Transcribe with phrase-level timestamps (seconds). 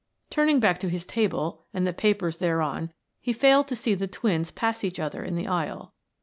[0.31, 4.49] Turning back to his table and the papers thereon he failed to see the twins
[4.49, 5.93] pass each other in the aisle.